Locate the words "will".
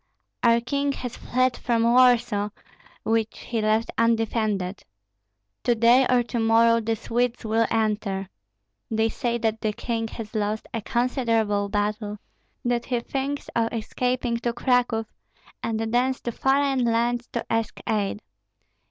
7.45-7.67